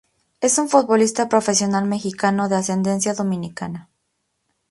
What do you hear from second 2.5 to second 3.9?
ascendencia dominicana.